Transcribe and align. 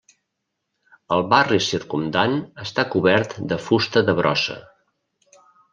El 1.17 1.21
barri 1.33 1.59
circumdant 1.67 2.35
està 2.67 2.89
cobert 2.97 3.39
de 3.53 3.61
fusta 3.69 4.07
de 4.09 4.21
brossa. 4.23 4.63